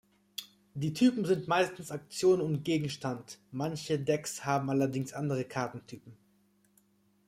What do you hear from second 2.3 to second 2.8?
und